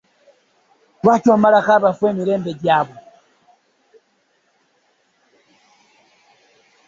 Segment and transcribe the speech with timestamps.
[1.01, 2.99] Lwaki omalako abaffu emirembe gyaabwe?